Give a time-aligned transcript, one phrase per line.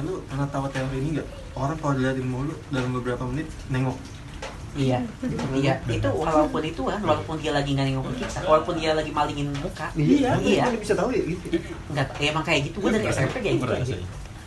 [0.00, 1.28] Eh, lu pernah tahu teori ini nggak?
[1.52, 3.96] Orang kalau diliatin mulu dalam beberapa menit nengok.
[4.70, 5.02] Iya,
[5.52, 5.74] iya.
[5.84, 9.90] Itu walaupun itu kan, walaupun dia lagi nggak nengok kita, walaupun dia lagi malingin muka,
[9.92, 10.64] Iya, Iya.
[10.72, 11.58] Bisa tahu ya gitu.
[11.90, 12.76] nggak ya emang kayak gitu.
[12.78, 13.72] Gue dari SMP kayak gitu.
[13.92, 13.98] Ya.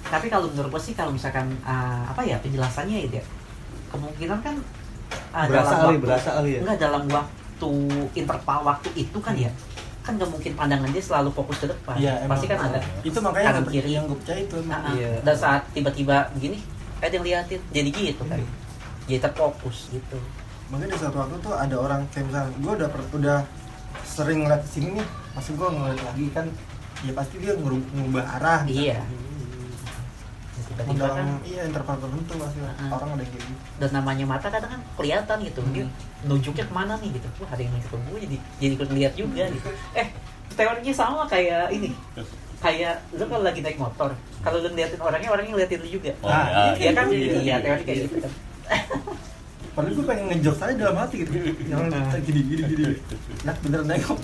[0.10, 3.26] Tapi kalau menurut gue sih kalau misalkan ah, apa ya penjelasannya itu ya,
[3.92, 4.56] kemungkinan kan
[5.30, 6.60] Berasa dalam kali, waktu- berasa kali ya.
[6.64, 7.70] Enggak dalam waktu
[8.16, 9.52] interval waktu itu kan ya,
[10.04, 11.96] kan nggak mungkin pandangan dia selalu fokus ke depan.
[11.96, 12.36] Iya, emang.
[12.36, 12.80] Pasti kan ada.
[13.02, 13.90] Itu makanya Kanan yang, kiri.
[13.96, 14.56] yang gue percaya itu.
[14.60, 14.76] emang.
[14.76, 14.94] Ah, ah.
[14.94, 15.12] Iya.
[15.24, 16.58] Dan saat tiba-tiba begini,
[17.00, 18.40] kayak ada yang liatin, jadi gitu kan.
[19.08, 20.18] Jadi terfokus gitu.
[20.68, 23.38] Makanya di suatu waktu tuh ada orang kayak misalnya gue udah per- udah
[24.04, 26.46] sering ngeliat sini nih, masih gue ngeliat lagi kan,
[27.02, 28.62] ya pasti dia ngubah arah.
[28.68, 29.00] Iya.
[30.74, 32.90] Tiba-tiba kan iya interval tertentu pasti Ah.
[32.92, 33.54] orang ada yang kayak gitu.
[33.78, 35.94] dan namanya mata kadang kan kelihatan gitu dia Hmm.
[36.26, 39.14] nunjuknya ke mana nih gitu wah ada yang nunjuk ke gue jadi jadi ikut lihat
[39.14, 40.08] juga gitu eh
[40.52, 41.90] teorinya sama kayak ini
[42.60, 44.10] kayak lu kalau lagi naik motor
[44.40, 46.64] kalau lu ngeliatin orangnya orangnya ngeliatin lu juga Oh, Nah, ya.
[46.76, 48.32] iya kan iya, iya teori kayak gitu kan
[49.74, 51.34] Padahal gue pengen ngejok aja dalam hati gitu.
[51.74, 51.90] Jangan
[52.22, 52.84] gini gini gini.
[53.42, 54.22] Nah bener nengok.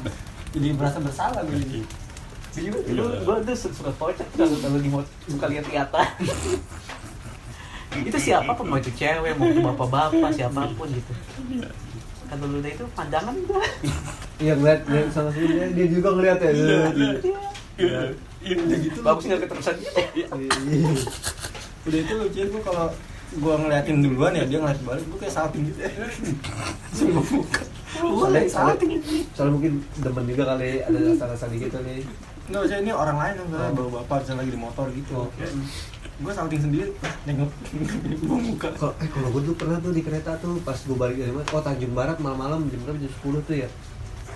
[0.49, 1.81] Jadi merasa bersalah gue
[2.57, 6.07] gue gue tuh suka kocak kalau kalau di motor suka lihat-lihatan
[8.05, 11.13] itu siapa pun mau itu cewek mau itu bapak-bapak siapa pun gitu
[12.29, 13.65] kalau lu udah itu pandangan gua
[14.39, 16.51] Iya ngeliat ngeliat sana sini dia, dia juga ngeliat ya.
[16.55, 16.63] Iya.
[16.63, 17.11] Iya.
[17.75, 18.01] Iya.
[18.39, 18.75] Iya.
[18.87, 19.75] Gitu bagus nggak keterusan
[20.15, 20.27] Iya.
[21.83, 22.87] Udah itu lucu gue kalau
[23.29, 25.91] gue ngeliatin duluan ya dia ngeliat balik gue kayak salting gitu ya.
[26.95, 27.61] Sumpah muka.
[27.99, 28.95] Soalnya, soalnya,
[29.35, 31.99] soalnya mungkin demen juga kali ada rasa-rasa gitu nih.
[32.49, 33.71] Nggak usah ini orang lain yang Oh.
[33.71, 35.13] bawa bapak misalnya lagi di motor gitu.
[35.15, 35.29] Oh.
[36.19, 36.89] Gue salting sendiri
[37.23, 37.51] nengok
[38.27, 38.67] gue muka.
[38.75, 41.45] Kalau eh kalau gue dulu pernah tuh di kereta tuh pas gue balik dari mana?
[41.47, 43.69] Oh Tanjung Barat malam-malam jam berapa jam 10 tuh ya.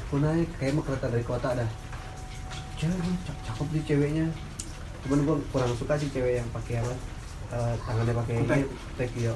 [0.07, 1.69] Gue naik kayak mau kereta dari kota dah.
[2.77, 2.97] Cewek
[3.43, 4.25] cakep nih ceweknya.
[5.03, 6.93] Cuman gue kurang suka sih cewek yang pakai apa?
[7.51, 9.33] eh, tangannya pakai ini, kutek ya.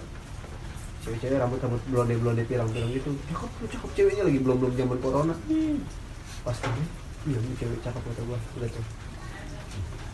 [1.04, 3.12] Cewek-cewek rambut rambut blonde blonde pirang-pirang gitu.
[3.28, 5.36] Cakep tuh cakep ceweknya lagi belum belum zaman corona.
[6.42, 6.72] Pas tuh,
[7.28, 8.86] iya ini cewek cakep kata gue udah tuh.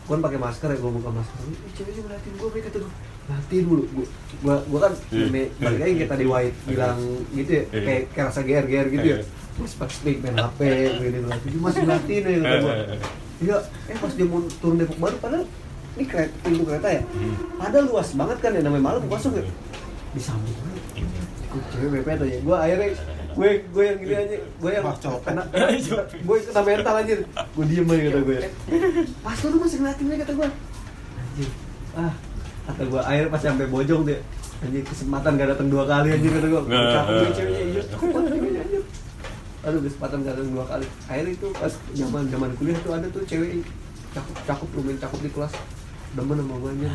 [0.03, 1.37] Gue kan pakai masker ya, gue buka masker.
[1.39, 2.83] Ini ceweknya ngeliatin gue, mereka tuh
[3.23, 4.05] Nantiin dulu, gua,
[4.43, 5.47] gua, gua kan Iya.
[5.55, 6.99] balik lagi kayak tadi White bilang
[7.31, 7.81] gitu ya, Iya.
[7.87, 9.25] kayak, kayak rasa GR-GR gitu ya Iya.
[9.53, 10.59] Terus pas speak main HP,
[10.99, 12.75] gini ngeliatin, dia masih ngeliatin ya kata gua
[13.39, 13.57] Iya,
[13.87, 15.43] eh pas dia mau turun Depok Baru, padahal
[15.95, 17.33] ini kereta, pintu kereta ya Hmm.
[17.55, 19.43] Padahal luas banget kan ya, namanya malam kosong ya
[20.11, 20.57] Di samping
[21.47, 22.91] Ikut cewek BP tuh ya, gua akhirnya
[23.33, 24.85] gue gue yang gini aja gue yang
[25.25, 25.43] kena.
[26.23, 27.19] Gue kena mental anjir.
[27.27, 28.37] Gue diem aja kata gue.
[29.25, 30.49] Pas lu masih ngeliatin aja kata gue.
[31.17, 31.49] Anjir.
[31.93, 32.13] Ah
[32.63, 34.19] kata gue akhirnya pas sampai bojong deh
[34.63, 36.61] anjir kesempatan gak datang dua kali anjir kata gue.
[36.71, 37.83] Cakep gue ceweknya iya.
[37.91, 38.83] banget ceweknya anjir.
[39.63, 40.85] Aduh kesempatan gak datang dua kali.
[41.11, 43.49] Akhirnya itu pas zaman zaman kuliah tuh ada tuh cewek
[44.13, 45.53] cakep cakep lumayan cakep di kelas.
[46.13, 46.91] Demen sama gue anjir.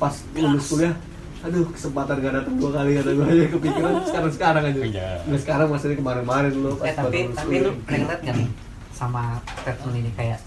[0.00, 0.94] Pas lulus kuliah
[1.42, 5.08] aduh kesempatan gak datang dua kali kata gue aja kepikiran sekarang sekarang aja Iya.
[5.24, 8.48] nggak sekarang maksudnya kemarin kemarin dulu pas eh tapi tapi lu relate nggak nih
[8.92, 9.22] sama
[9.56, 10.38] statement ini kayak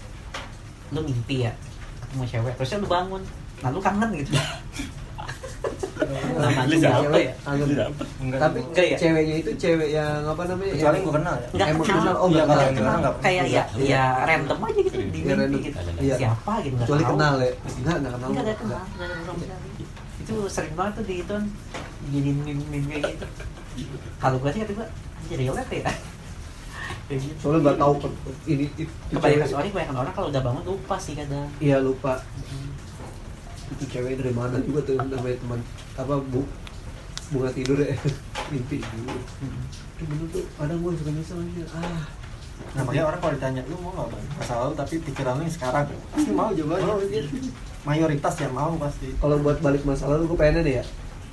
[0.88, 1.52] lu mimpi ya
[2.00, 3.22] ketemu cewek terusnya lu bangun
[3.58, 4.32] nah lu kangen gitu
[6.36, 7.32] Lama Lu siapa apa ya?
[7.56, 8.06] Lu dapet.
[8.20, 8.96] Enggak, tapi Enggak ya?
[8.96, 11.48] ceweknya itu cewek yang apa namanya kecuali yang- gue kenal ya.
[11.48, 13.12] nggak Emang kenal, oh, Iya, nggak kalau kenal.
[13.18, 13.86] kayak ya Iya.
[13.86, 15.60] ya random aja gitu di Iya, mimpi random.
[15.62, 16.16] gitu Iya.
[16.16, 17.10] siapa gitu nggak kecuali tahu.
[17.10, 18.82] kenal ya enggak enggak kenal Enggak kenal,
[20.26, 21.36] Itu sering banget tuh di itu
[22.08, 23.26] jadi mimpi kayak gitu.
[24.18, 25.92] Kalau gua sih kata gua anjir relate ya.
[27.06, 27.34] Kayak gitu.
[27.38, 28.14] soalnya nggak tahu ke-
[28.48, 31.46] ini itu Kebanyakan cewek- soalnya kebanyakan orang kalau udah bangun lupa sih kadang.
[31.58, 32.18] iya lupa
[33.68, 35.60] itu cewek dari mana juga tuh namanya teman
[35.96, 36.42] apa bu
[37.28, 37.94] bunga tidur ya
[38.52, 39.14] mimpi dulu
[39.92, 42.02] itu bener tuh kadang gue suka nyesel aja ah
[42.72, 45.52] Nah, makanya orang kalau ditanya lu mau nggak bang masa lalu tapi pikiran lu yang
[45.52, 46.88] sekarang pasti mau jawabannya.
[46.88, 47.22] Mau, iya.
[47.86, 49.14] Mayoritas yang mau pasti.
[49.22, 50.84] kalau buat balik masa lalu gue pengen nih ya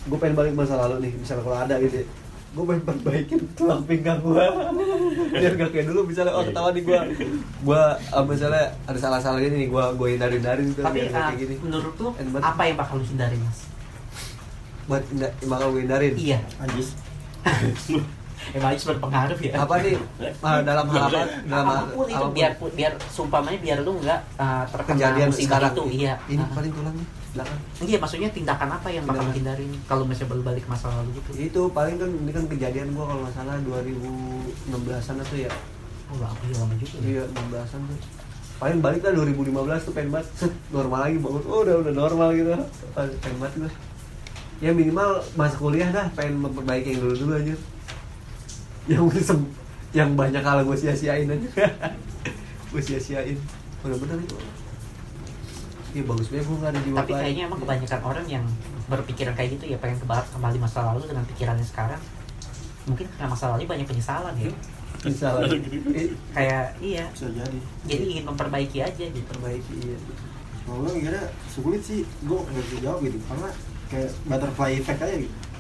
[0.04, 2.08] gue pengen balik masa lalu nih misalnya kalau ada gitu ya
[2.54, 4.46] gue pengen perbaikin tulang pinggang gue
[5.42, 7.00] biar gak kayak dulu misalnya oh ketawa nih gue
[7.66, 7.82] gue
[8.14, 11.56] uh, misalnya ada salah-salah gini nih gue gue hindarin hindarin gitu Tapi ah, kayak gini
[11.58, 13.60] menurut lu apa yang bakal lu hindari mas?
[14.86, 15.04] buat
[15.50, 16.40] bakal gue hindarin Iya.
[16.62, 16.94] Anjis.
[18.52, 19.54] Emang itu berpengaruh ya.
[19.64, 19.96] apa nih
[20.44, 21.22] uh, dalam hal apa?
[21.48, 22.34] Dalam hal apa pun itu apa pun.
[22.36, 25.72] biar biar sumpamanya biar lu nggak uh, terkena kejadian musibah sekarang.
[25.74, 26.14] itu iya.
[26.28, 26.50] Ini Ah.
[26.52, 27.60] paling tulangnya belakang.
[27.82, 31.30] Iya maksudnya tindakan apa yang bakal hindarin kalau misalnya balik balik masa lalu gitu.
[31.40, 35.52] Itu paling kan ini kan kejadian gua kalau nggak salah 2016an tuh ya.
[36.12, 37.08] Oh lama lama juga ya.
[37.08, 37.98] iya 16an tuh.
[38.62, 40.28] Paling balik lah 2015 tuh pengen banget.
[40.76, 41.44] Normal lagi bangun.
[41.48, 42.52] Oh udah udah normal gitu.
[42.94, 43.72] Pengen banget gue
[44.62, 47.56] ya minimal masa kuliah dah pengen memperbaiki yang dulu dulu aja
[48.90, 49.34] yang bisa
[49.94, 51.50] yang banyak kalau gue sia-siain aja.
[52.74, 53.38] Gue sia-siain.
[53.86, 54.38] Bener-bener itu.
[55.94, 58.46] Iya bagus banget gue nggak ada di tapi kayaknya emang kebanyakan orang yang
[58.90, 62.02] berpikiran kayak gitu ya pengen kembali masa lalu dengan pikirannya sekarang.
[62.90, 64.50] Mungkin karena masa lalu banyak penyesalan ya.
[65.06, 65.46] Bisa lah
[66.02, 67.06] Eh, kayak iya.
[67.14, 67.60] Bisa jadi.
[67.86, 69.28] Jadi ingin memperbaiki aja gitu.
[69.30, 69.98] Perbaiki iya.
[70.66, 71.22] Kalau gue kira
[71.54, 72.02] sulit sih.
[72.26, 73.22] Gue nggak bisa jawab gitu.
[73.30, 73.50] Karena
[73.94, 75.53] kayak butterfly effect aja gitu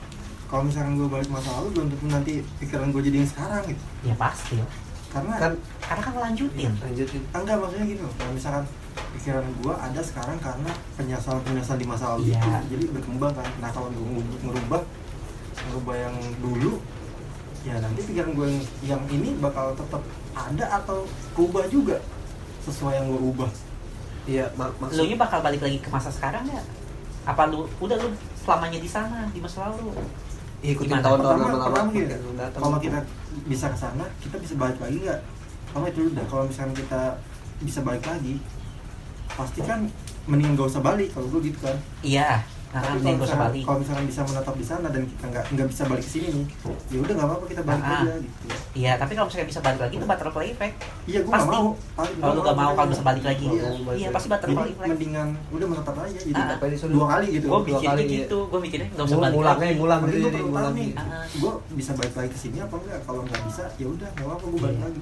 [0.53, 3.83] kalau misalkan gue balik masa lalu belum tentu nanti pikiran gue jadi yang sekarang gitu.
[4.05, 4.61] Ya pasti.
[4.61, 4.65] Ya
[5.09, 6.71] karena kan karena kan lanjutin.
[6.77, 7.21] Lanjutin.
[7.33, 8.65] Enggak maksudnya gini loh kalau misalkan
[9.17, 12.21] pikiran gue ada sekarang karena penyesalan penyesalan di masa lalu.
[12.29, 12.37] Iya.
[12.37, 13.49] itu jadi berkembang kan.
[13.57, 14.05] Nah kalau gue
[14.45, 14.81] ngerubah
[15.73, 16.71] ngerubah yang dulu
[17.65, 20.05] ya nanti pikiran gue yang, yang ini bakal tetap
[20.37, 21.97] ada atau berubah juga
[22.69, 23.49] sesuai yang gue ubah.
[24.29, 26.61] Iya mak lu maksud nya bakal balik lagi ke masa sekarang ya
[27.25, 29.95] apa lu udah lu selamanya di sana di masa lalu
[30.63, 32.61] ikutin tahun-tahun pertama lama-lama pertama datang.
[32.63, 32.99] kalau kita
[33.45, 35.19] bisa ke sana kita bisa balik lagi nggak?
[35.73, 37.01] Kalau itu udah kalau misalkan kita
[37.59, 38.33] bisa balik lagi
[39.33, 39.79] pasti kan
[40.23, 41.75] mending gak usah balik kalau gue gitu kan.
[41.99, 42.39] Iya
[42.73, 43.63] nah tapi gak usah misalkan, balik.
[43.69, 46.45] kalau misalkan bisa menetap di sana dan kita nggak nggak bisa balik ke sini nih
[46.89, 48.01] ya udah nggak apa-apa kita balik Ah, ah.
[48.01, 50.75] aja gitu iya tapi kalau misalnya bisa balik lagi itu butterfly effect.
[51.05, 51.45] Iya gue Pasti.
[51.47, 51.67] mau.
[51.93, 52.71] Kalau lu gak mau.
[52.73, 53.45] kalau bisa balik lagi.
[53.45, 53.69] Iya.
[53.93, 54.89] Iya pasti butterfly effect.
[54.89, 56.57] mendingan udah menetap aja jadi Ah,
[56.89, 57.45] dua kali gitu.
[57.45, 58.17] Gue dua mikirnya kali, iya.
[58.19, 58.37] gitu.
[58.49, 59.73] Gue mikirnya gak usah balik lagi.
[59.75, 60.89] ngulang Mending gitu gue jadi ngulang nih
[61.33, 64.45] gue bisa balik lagi ke sini apa enggak kalau nggak bisa ya udah nggak apa-apa
[64.47, 64.85] gue balik Iya.
[64.85, 65.01] lagi.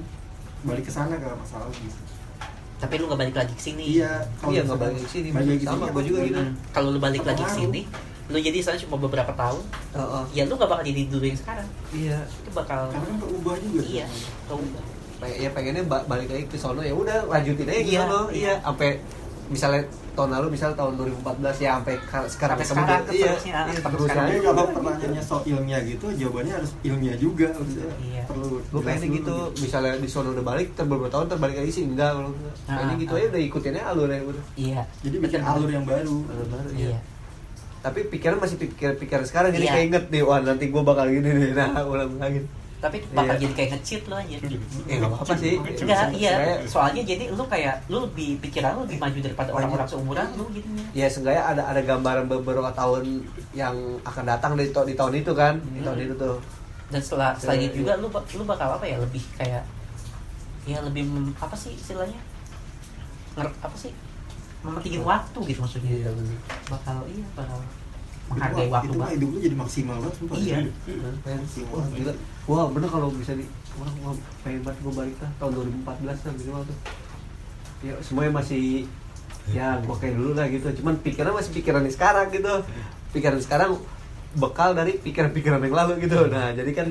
[0.62, 2.00] Balik ke sana gak masalah gitu.
[2.78, 3.84] Tapi lu gak balik lagi ke sini.
[3.96, 5.28] Iya kalau Iya, nggak misalkan balik ke sini.
[5.32, 6.34] balik lagi ke Sama, sini, gua juga gitu.
[6.36, 6.48] enggak?
[6.70, 7.82] Kalau lu balik lagi ke sini
[8.32, 9.62] lu jadi sana cuma beberapa tahun
[9.92, 10.24] Heeh.
[10.34, 13.82] ya lu gak bakal jadi dulu yang sekarang iya itu bakal karena kan berubah juga
[13.84, 14.06] iya
[14.46, 14.84] keubah
[15.20, 18.20] Pengen- ya pengennya ba- balik lagi ke sono ya udah lanjutin aja gitu Iya, sono
[18.26, 18.34] iya.
[18.34, 18.90] iya sampai
[19.48, 21.24] misalnya tahun lalu misal tahun 2014
[21.58, 23.14] ya sampai ka- sekarang Sampai ketemu sekarang, dia.
[23.14, 27.48] iya terusnya, iya sampai terus aja kalau pertanyaannya soal ilmiah gitu, jawabannya harus ilmiah juga
[27.50, 27.96] maksudnya.
[28.02, 28.24] Iya.
[28.26, 28.48] Perlu.
[28.62, 31.84] gue pengennya dulu gitu misalnya di sono udah balik ter beberapa tahun terbalik lagi sih
[31.86, 33.18] enggak kalau Ah, pengennya gitu ah.
[33.18, 36.18] aja udah ikutinnya alurnya udah iya Jadi bikin alur yang baru.
[36.26, 36.98] Alur-alur, iya
[37.82, 39.74] tapi pikiran masih pikir pikiran sekarang jadi Iya.
[39.74, 42.46] kayak inget nih wah nanti gue bakal gini nih nah ulang lagi
[42.78, 43.42] tapi bakal Iya.
[43.42, 46.32] jadi kayak nge-cheat lo aja eh nggak apa-apa sih Enggak, iya.
[46.64, 50.66] Soalnya jadi lu kayak lu lebih pikiran lu lebih maju daripada orang-orang seumuran lu gitu
[50.94, 55.58] ya seenggaknya ada ada gambaran beberapa tahun yang akan datang di, di tahun itu kan
[55.62, 56.38] di tahun itu tuh
[56.92, 59.00] Dan setelah setelah Iya, itu juga lu lu bakal apa ya?
[59.00, 59.64] Lebih kayak
[60.62, 61.08] ya lebih
[61.40, 62.20] apa sih istilahnya?
[63.34, 63.96] Nger, apa sih?
[64.62, 65.92] Mementingin waktu gitu maksudnya.
[65.92, 66.38] iya bener.
[66.70, 67.60] Bakal iya bakal
[68.32, 70.38] menghargai waktu Itu mah hidup lu jadi maksimal banget sumpah.
[70.40, 70.58] Iya.
[71.26, 72.14] Pengen sih, wah gila.
[72.48, 73.46] Wah bener kalau bisa di
[73.80, 74.14] orang gua
[74.46, 75.32] pengen banget gue balik lah.
[75.40, 76.78] Tahun 2014 lah minimal tuh.
[77.82, 78.64] Ya semuanya masih
[79.50, 80.68] ya gua kayak dulu lah gitu.
[80.80, 82.54] Cuman pikiran masih pikiran yang sekarang gitu.
[83.12, 83.72] Pikiran sekarang
[84.32, 86.30] bekal dari pikiran-pikiran yang lalu gitu.
[86.32, 86.88] Nah jadi kan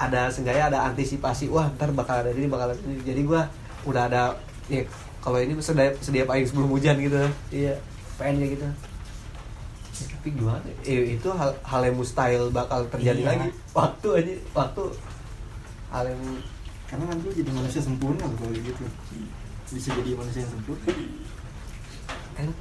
[0.00, 1.50] ada seenggaknya ada antisipasi.
[1.52, 3.02] Wah ntar bakal ada ini bakal ada ini.
[3.04, 3.50] Jadi gua
[3.84, 4.22] udah ada
[4.72, 4.80] ya
[5.24, 7.16] kalau ini sedia sedia payung sebelum hujan gitu.
[7.48, 7.80] Iya.
[8.20, 8.68] Pengen kayak gitu.
[9.94, 10.68] Ya, tapi gimana?
[10.84, 13.30] Eh, itu hal hal yang mustahil bakal terjadi Iya.
[13.32, 13.48] lagi.
[13.72, 14.84] Waktu aja waktu.
[15.88, 16.22] Hal yang
[16.84, 18.84] Karena nanti jadi manusia sempurna kalau gitu.
[19.72, 20.92] Bisa jadi manusia yang sempurna.
[22.34, 22.54] aduh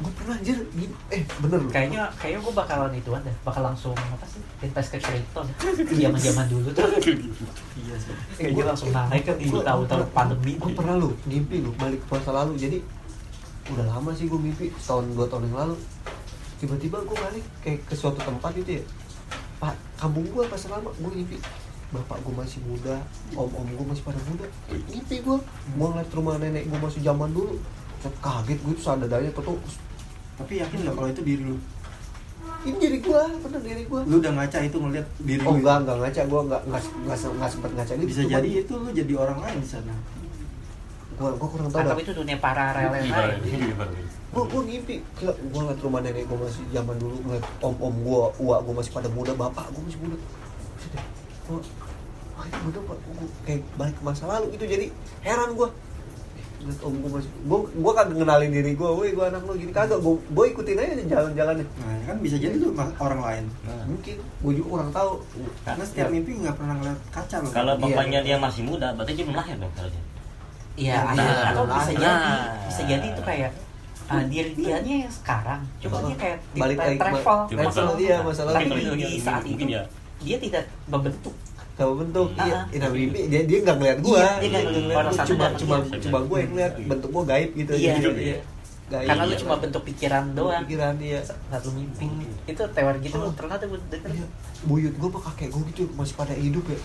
[0.00, 3.92] gue pernah anjir gini- eh bener loh Kayaknya kayaknya gua bakalan itu ada, bakal langsung
[3.92, 4.40] apa sih?
[4.64, 5.40] Invest ke kripto.
[5.92, 6.88] Zaman-zaman dulu tuh.
[7.76, 8.14] Iya sih.
[8.36, 10.52] Kayaknya langsung naik kan di tahun-tahun pandemi.
[10.56, 12.78] gue pernah lu ngimpi lu balik ke masa lalu jadi
[13.70, 15.76] udah lama sih gue mimpi setahun dua tahun yang lalu
[16.58, 18.84] tiba-tiba gue balik kayak ke suatu tempat itu ya
[19.56, 21.36] pak kampung gue pas lama gue ngimpi
[21.90, 22.96] bapak gue masih muda
[23.32, 24.46] om om gue masih pada muda
[24.90, 25.36] ngimpi gue
[25.70, 27.60] gue ngeliat rumah nenek gue masih zaman dulu
[28.00, 29.54] kaget gue tuh sadar-sadarnya tuh
[30.40, 31.58] Tapi yakin nggak kalau itu diri lu?
[32.60, 35.58] ini diri gue bener diri gue Lu udah ngaca itu ngeliat diri oh lu.
[35.58, 38.88] enggak enggak ngaca gue enggak enggak enggak, enggak sempet ngaca gitu Bisa jadi itu lu
[38.90, 39.94] jadi orang lain di sana.
[41.10, 43.28] gue gue kurang tahu Atau itu dunia paralel yang Gimana?
[43.28, 43.40] lain.
[43.44, 43.92] Gimana?
[44.30, 47.94] gue gue ngimpi gila gue ngeliat rumah nenek gue masih zaman dulu ngeliat om om
[47.98, 50.16] gue uak gue masih pada muda bapak gue masih muda
[51.46, 51.58] gua,
[52.30, 54.86] wah itu bener pak gue kayak balik ke masa lalu itu jadi
[55.20, 55.89] heran gue ngeliat
[56.60, 60.12] om gue gue gue kan ngenalin diri gue woi gue anak lo gini kagak gue
[60.12, 63.44] gue ikutin aja jalan-jalannya Nah, kan bisa jadi lu ma- orang lain.
[63.62, 65.10] Nah, mungkin gue juga kurang tahu
[65.62, 67.50] Karena setiap mimpi nggak pernah ngeliat kaca loh.
[67.50, 67.82] Kalau Iya.
[67.82, 70.02] bapaknya dia masih muda, berarti dia belum lahir dong harusnya.
[70.76, 71.32] Iya, Nah, iya.
[71.50, 71.98] atau nah, bisa nah.
[71.98, 72.20] jadi,
[72.66, 73.50] bisa jadi itu kayak
[74.06, 78.50] uh, diri dianya yang sekarang, coba dia kayak Balik lagi travel, Travel masalah- dia, masalah
[78.52, 79.82] tapi di, itu, saat itu ya.
[80.18, 81.34] dia tidak membentuk.
[81.80, 85.04] Tahu bentuk iya iya mimpi dia dia nggak ngeliat gue Iya, dia nggak ngeliat.
[85.24, 88.38] Cuma cuma cuma gue yang ngeliat bentuk gue gaib gitu Iya, Jadi, iya.
[88.86, 89.06] gaib.
[89.08, 89.40] Karena lu iya.
[89.40, 90.60] cuma bentuk pikiran doang.
[90.62, 92.06] pikiran dia Saat lu mimpi.
[92.44, 93.32] Itu teori gitu Oh.
[93.32, 94.10] pernah tuh denger.
[94.12, 94.26] Iya,
[94.62, 96.76] buyut gue apa kakek gue gitu masih pada hidup ya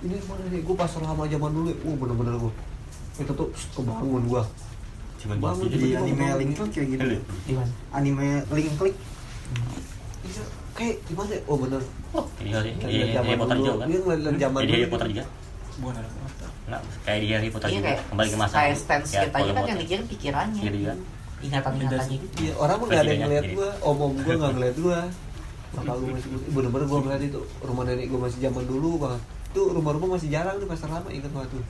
[0.00, 1.76] ini mana nih gue pas lama zaman dulu ya.
[1.80, 2.52] wah bener-bener gue
[3.16, 4.42] itu tuh kebangun gue
[5.16, 5.80] Cuma Bangun, gitu.
[5.80, 7.18] di Tiba-tiba anime link tuh kayak gitu Iya.
[7.40, 8.94] di mana anime link klik
[10.22, 11.40] Iya, kayak gimana ya?
[11.46, 11.80] Oh bener
[12.12, 13.86] Oh, di Harry Ngeliat di zaman Harry Potter juga kan?
[13.86, 14.92] Iya, ngeliat zaman Di Harry dulu.
[14.92, 15.24] Potter juga.
[15.74, 15.94] bukan
[16.64, 17.86] Enggak, kayak di Harry Potter iya juga.
[17.86, 18.54] kayak Kembali ke masa.
[18.54, 20.92] kayak stance Kayak kita aja kan yang mikirin pikirannya Iya juga.
[21.40, 23.58] ingatan-ingatannya gitu Iya, orang mah gak ada yang Presidennya ngeliat sendiri.
[23.58, 24.98] gua, om-om gua gak ngeliat gua
[25.74, 29.60] Bapak gua masih, bener-bener gua ngeliat itu Rumah nenek gua masih zaman dulu banget Itu
[29.70, 31.62] rumah-rumah masih jarang tuh pasar lama, tuh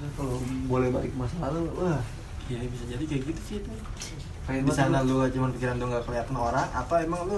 [0.00, 0.34] Nah, kalau
[0.64, 2.00] boleh balik ke masa lalu, wah
[2.48, 3.70] ya bisa jadi kayak gitu sih itu
[4.50, 7.36] pengen di sana lu cuma pikiran lu nggak kelihatan orang atau emang lu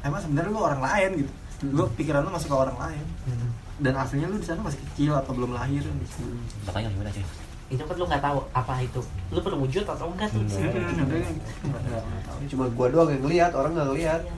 [0.00, 1.32] emang sebenarnya lu orang lain gitu
[1.68, 3.50] lu pikiran lu masuk ke orang lain Hmm.
[3.78, 6.24] dan aslinya lu di sana masih kecil atau belum lahir gitu.
[6.66, 7.22] Gimana sih?
[7.68, 11.04] itu kan lu nggak tahu apa itu lu berwujud atau enggak tuh Hmm.
[11.04, 12.04] Nggak- nggak.
[12.48, 14.34] Cuma gua doang yang ngeliat, orang gak ngeliat Iya.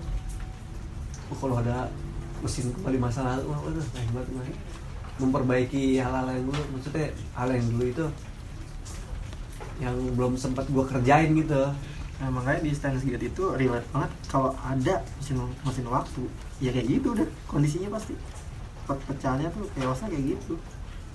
[1.30, 1.86] Oh, kalau ada
[2.40, 4.56] mesin kembali masa lalu, wah waduh, hebat banget.
[5.16, 8.06] Memperbaiki hal-hal yang dulu, maksudnya hal yang dulu itu
[9.78, 11.62] yang belum sempat gua kerjain gitu.
[12.20, 16.22] Nah, makanya di Steins Gate itu relate banget kalau ada mesin mesin waktu.
[16.60, 18.12] Ya kayak gitu udah kondisinya pasti.
[18.84, 20.54] Pe- pecahnya tuh chaosnya kayak gitu.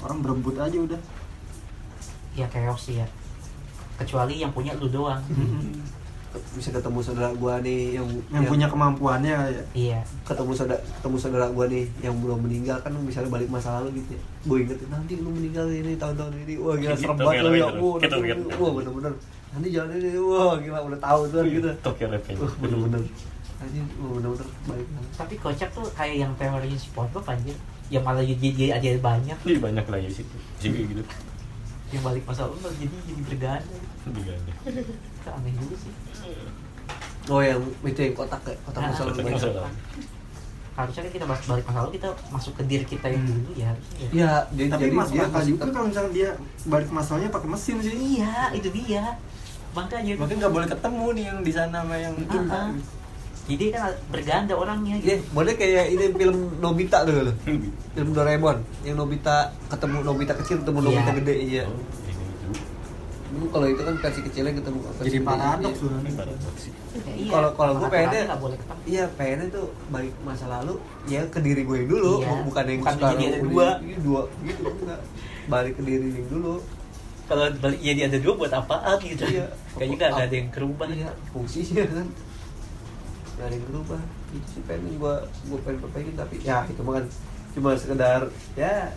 [0.01, 0.97] Orang berebut aja udah.
[2.33, 3.07] Ya chaos sih ya.
[4.01, 5.21] Kecuali yang punya lu doang.
[6.51, 9.99] Bisa ketemu saudara gua nih yang yang punya kemampuannya ya iya.
[10.27, 14.19] Ketemu saudara ketemu saudara gua nih yang belum meninggal kan misalnya balik masa lalu gitu
[14.19, 14.21] ya.
[14.43, 16.59] Gue ingetin nanti lu meninggal ini tahun-tahun ini.
[16.59, 18.59] Wah gila serem banget lu ya wah gitu, bener- gitu.
[18.59, 19.13] wah bener-bener
[19.55, 22.39] nanti jalan ini wah gila udah tahu tuh gitu Tokyo Revenge.
[22.43, 24.85] wah bener-bener wah bener-bener lagi.
[25.15, 27.55] tapi kocak tuh kayak yang teorinya si SpongeBob anjir
[27.87, 30.35] yang malah jadi jadi aja banyak Iya banyak lah ya di situ.
[30.59, 31.03] Jadi gitu.
[31.93, 34.51] yang balik masa lalu malah jadi jadi berganda Lebih ganda.
[34.67, 35.93] itu aneh juga sih
[37.25, 39.65] oh yang itu yang kotak ya kotak Nah, masa lalu
[40.75, 43.65] harusnya kan kita bahas balik masa lalu kita masuk ke diri kita yang dulu ya
[43.71, 44.09] harusnya ya.
[44.11, 46.29] Iya, jadi, tapi jadi masuk dia juga kalau misalnya dia
[46.67, 49.03] balik masalahnya pakai mesin sih iya itu dia
[49.75, 52.67] makanya mungkin nggak boleh ketemu nih yang di sana sama yang itu Ah, ah.
[53.45, 57.35] jadi kan berganda orangnya Iya, gitu boleh kayak ini film Nobita tuh loh.
[57.91, 59.35] Film Doraemon yang Nobita
[59.67, 60.87] ketemu Nobita kecil ketemu Iya.
[60.87, 61.63] Nobita gede iya.
[61.63, 62.47] Oh, gitu.
[63.27, 65.91] Dulu kalau itu kan versi kecilnya ketemu versi jadi paradoks Iya.
[66.57, 66.71] sih.
[66.95, 67.29] Ya, iya.
[67.29, 70.73] Kalau kalau gue pengennya nggak boleh ketemu Iya, pengennya tuh balik masa lalu
[71.05, 72.31] ya ke diri gue yang dulu, Iya.
[72.41, 73.67] bukan yang Bukan sekarang dua.
[73.77, 75.01] Iya, dua gitu enggak.
[75.45, 76.55] Balik ke diri yang dulu.
[77.25, 79.45] Kalau balik jadi ada dua buat apaan gitu Iya.
[79.73, 82.07] kayaknya nggak ada yang kerubah Iya, fungsinya kan.
[83.35, 83.99] Gak ada yang berubah.
[84.31, 85.15] Itu sih pengen gue
[85.49, 87.05] gue pengen perbaikin tapi ya itu mah kan
[87.55, 88.21] cuma sekedar
[88.53, 88.91] ya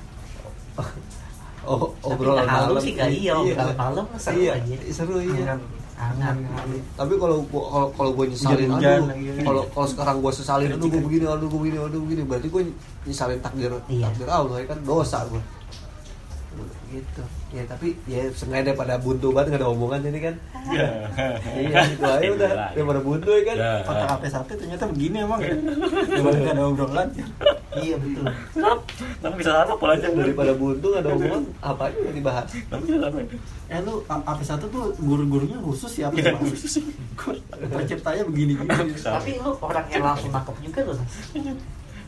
[1.63, 4.75] oh obrolan nggak malam sih, nggak iya, obrolan malam seru iya, aja.
[4.91, 5.55] seru iya
[5.99, 6.39] Angan.
[6.47, 6.67] Angan.
[6.95, 9.43] tapi kalau gua kalau gue nyesalin aduh lagi.
[9.43, 12.63] kalau kalau sekarang gue sesalin aduh gue begini aduh gue begini aduh begini berarti gue
[13.05, 14.07] nyesalin takdir Iya.
[14.07, 15.43] takdir Allah ya kan dosa gue
[16.89, 20.35] gitu ya tapi ya sengaja daripada buntu banget nggak ada omongan ini kan.
[20.69, 20.89] Iya.
[21.57, 23.57] iya gitu aja udah daripada buntu ya kan.
[23.57, 23.73] Ya.
[23.89, 25.55] kotak HP satu ternyata begini emang ya.
[26.13, 27.09] Cuma nggak ada obrolan.
[27.79, 28.25] Iya betul.
[29.23, 30.13] Tapi bisa apa pola aja.
[30.13, 32.49] Daripada buntu nggak ada omongan apa aja yang dibahas.
[32.69, 33.09] Tapi bisa
[33.69, 36.81] eh lu HP satu tuh guru-gurunya khusus ya apa Iya, khusus.
[36.81, 36.85] Sih.
[37.69, 40.97] penciptanya begini gini tapi lu orang yang langsung nangkep juga loh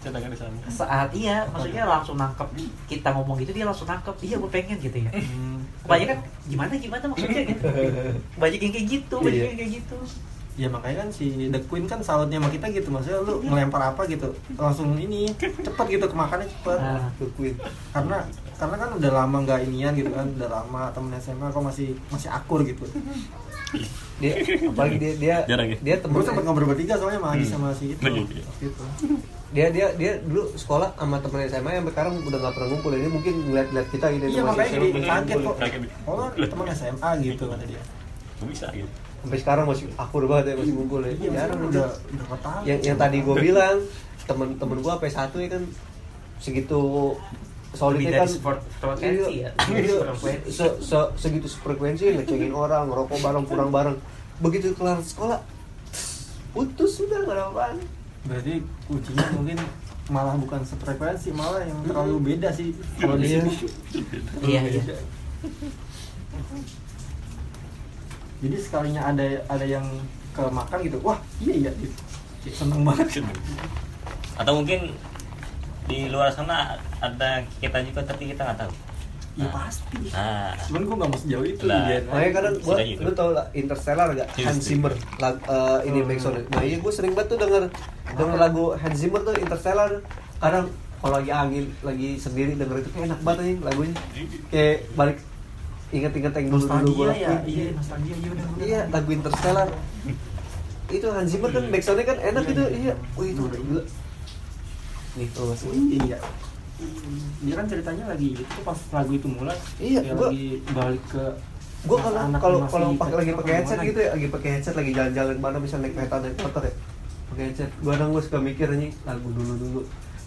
[0.01, 0.57] Cetakan di sana.
[0.67, 2.49] saat iya maksudnya langsung nangkep
[2.87, 5.11] kita ngomong gitu dia langsung nangkep iya gue pengen gitu ya
[5.83, 7.65] banyak kan gimana gimana maksudnya gitu
[8.35, 9.47] banyak yang kayak gitu banyak Iya.
[9.47, 9.97] yang kayak gitu
[10.57, 14.03] ya makanya kan si The Queen kan salutnya sama kita gitu maksudnya lu ngelempar apa
[14.07, 17.09] gitu langsung ini cepet gitu kemakannya cepet Nah.
[17.15, 17.55] ke Queen
[17.91, 18.17] karena
[18.55, 22.29] karena kan udah lama nggak inian gitu kan udah lama temen SMA kok masih masih
[22.31, 22.85] akur gitu
[24.19, 24.33] dia
[24.67, 25.79] apalagi dia dia Jarang ya?
[25.79, 27.47] dia temen gue sempet ngobrol bertiga soalnya sama Hmm.
[27.47, 28.45] sama si itu Lagi, iya.
[28.45, 28.85] waktu itu
[29.51, 32.91] dia dia dia dulu sekolah sama temen SMA yang sekarang udah nggak pernah ngumpul.
[32.93, 35.57] Ini mungkin ngeliat-ngeliat kita gitu iya masih makanya jadi kaget kok.
[36.07, 37.83] Oh teman SMA gitu kata dia.
[38.41, 38.89] Bisa gitu.
[39.21, 41.13] sampai sekarang masih akur banget ya masih ngumpul ya.
[41.13, 43.77] Iya jarang udah udah tahun yang yang tadi gue bilang
[44.25, 45.63] temen-temen gue P1 ya kan
[46.39, 46.81] segitu
[47.71, 49.51] solid Lebih ya dari kan sport- frekuensi ya.
[49.69, 49.95] iya,
[50.49, 53.97] se, se- segitu frekuensi ngecengin orang ngerokok bareng pulang bareng.
[54.41, 55.39] Begitu kelar sekolah
[56.55, 57.77] putus sudah nggak ada apaan
[58.23, 59.59] berarti kuncinya mungkin
[60.09, 63.41] malah bukan sefrekuensi malah yang terlalu beda sih kalau di Iya.
[63.41, 63.53] sini
[64.43, 64.83] Iya, iya.
[64.83, 64.97] Beda.
[68.41, 69.85] jadi sekalinya ada ada yang
[70.31, 71.97] ke makan gitu wah iya iya gitu
[72.51, 73.21] seneng banget
[74.35, 74.97] Atau mungkin
[75.85, 78.73] di luar sana ada kita juga tapi kita nggak tahu.
[79.33, 79.97] Iya pasti.
[80.09, 81.87] Nah, cuman gue nggak mau sejauh itu Lah.
[81.87, 82.03] Jen.
[82.05, 83.01] makanya kadang gitu.
[83.01, 84.63] lu tau lah Interstellar gak Yes, Hans.
[84.63, 84.93] Zimmer.
[85.17, 86.09] Lag, eh, ini Hmm.
[86.09, 87.63] backsound nah iya gue sering banget tuh denger
[88.11, 89.91] denger lagu Hans Zimmer tuh Interstellar.
[90.37, 93.95] Kadang kalau lagi angin lagi sendiri denger itu kayak enak banget nih lagunya.
[94.49, 95.19] Kayak balik
[95.91, 97.41] inget-inget yang dulu dulu gue ya lakuin.
[97.47, 99.69] iya nostalgia iya udah iya lagu Interstellar.
[100.89, 102.63] Itu Hans Zimmer kan backsoundnya kan enak Iya, gitu.
[102.63, 102.79] iya.
[102.81, 102.95] iya.
[103.15, 103.83] Wih itu gila.
[105.13, 106.19] Gitu sih iya
[107.41, 111.25] dia kan ceritanya lagi itu pas lagu itu mulai Iya, dia gua- lagi balik ke
[111.81, 113.99] gue kalau kalau kalau pakai lagi pakai headset ke mana gitu.
[113.99, 116.75] ya lagi pakai headset lagi jalan-jalan mana misalnya naik kereta naik motor ya
[117.27, 117.71] pakai headset.
[117.81, 119.81] Gue kadang gue suka mikir nih lagu dulu dulu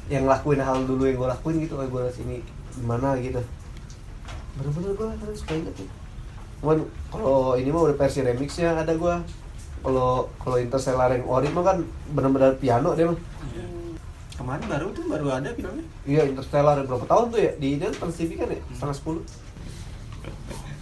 [0.07, 2.37] yang lakuin hal dulu yang gue lakuin gitu kayak gue sini
[2.73, 3.41] gimana gitu.
[4.53, 5.75] Bener-bener gue kadang suka inget
[6.57, 6.79] cuman
[7.11, 9.15] kalau ini mah udah versi remixnya ada gue
[9.83, 11.77] kalau kalau Interstellar yang ori mah kan
[12.09, 13.19] bener-bener piano dia mah
[14.33, 15.85] kemarin baru tuh baru ada filmnya.
[16.03, 17.51] Iya Interstellar berapa tahun tuh ya?
[17.57, 18.59] Di ini kan Trans TV kan ya?
[18.73, 19.23] Setengah sepuluh.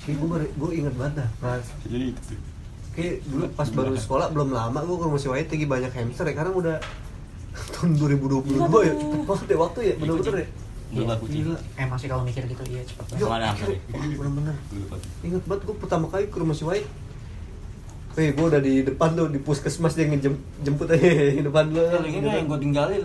[0.01, 1.67] Kayak gue baru gue inget banget dah Trans.
[1.85, 2.39] Jadi itu tuh
[2.91, 6.33] Kayak dulu pas baru sekolah belum lama gue kalau masih white lagi banyak hamster ya.
[6.35, 6.75] Karena udah
[7.75, 9.57] tahun 2022 ya cepet banget ya.
[9.59, 10.47] Waktu ya bener-bener ya?
[10.91, 11.55] Kucing Gila.
[11.79, 13.55] emang sih kalau mikir gitu iya cepet banget.
[13.55, 13.69] Hamster?
[13.91, 14.55] bener-bener.
[15.23, 16.87] Inget banget gue pertama kali ke rumah si white
[18.11, 20.99] Hei, gue udah di depan tuh di puskesmas dia ngejemput aja
[21.31, 21.79] di depan lu.
[21.79, 23.03] yang ini yang gue tinggalin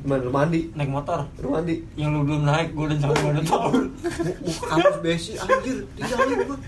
[0.00, 0.70] Mana rumah mandi?
[0.72, 1.82] naik motor Rumah mandi.
[1.94, 3.84] yang lu belum naik gue udah mana tahun
[4.38, 6.58] Mau kampus besi anjir, tinggalin gue.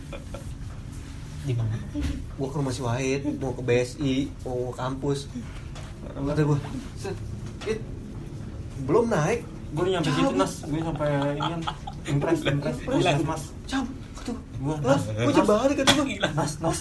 [1.40, 1.76] di mana
[2.34, 5.18] Gue ke rumah si Wahid, mau ke BSI, mau ke kampus.
[6.02, 6.58] Kata gue,
[8.82, 9.40] belum naik.
[9.70, 11.60] gue udah nyampe situ nas gue sampai ini kan
[12.04, 13.04] impres impres Impres.
[13.06, 13.86] mas mas Cam,
[14.16, 14.42] kata gue.
[14.58, 15.46] Bocah Nas.
[15.46, 16.18] balik kata gue.
[16.34, 16.80] nas nas